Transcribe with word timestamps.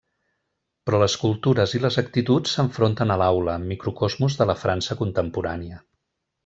Però 0.89 1.01
les 1.03 1.17
cultures 1.23 1.75
i 1.79 1.81
les 1.83 1.99
actituds 2.03 2.57
s'enfronten 2.57 3.15
a 3.17 3.21
l'aula, 3.25 3.59
microcosmos 3.75 4.41
de 4.43 4.53
la 4.53 4.61
França 4.67 5.03
contemporània. 5.05 5.83